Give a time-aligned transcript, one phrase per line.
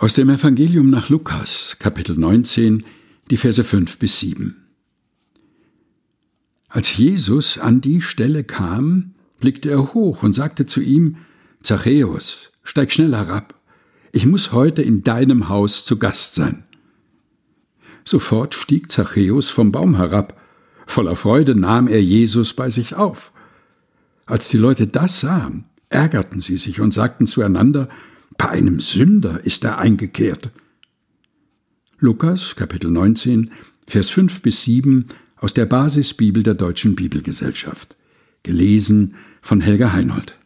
[0.00, 2.84] Aus dem Evangelium nach Lukas, Kapitel 19,
[3.30, 4.56] die Verse 5 bis 7.
[6.70, 9.10] Als Jesus an die Stelle kam,
[9.40, 11.18] blickte er hoch und sagte zu ihm,
[11.62, 13.60] Zachäus, steig schnell herab,
[14.10, 16.64] ich muss heute in deinem Haus zu Gast sein.
[18.02, 20.40] Sofort stieg Zachäus vom Baum herab,
[20.86, 23.32] voller Freude nahm er Jesus bei sich auf.
[24.24, 27.90] Als die Leute das sahen, ärgerten sie sich und sagten zueinander,
[28.36, 30.50] bei einem Sünder ist er eingekehrt.
[31.98, 33.50] Lukas Kapitel 19,
[33.86, 37.96] Vers 5 bis 7 aus der Basisbibel der Deutschen Bibelgesellschaft.
[38.42, 40.39] Gelesen von Helga Heinold.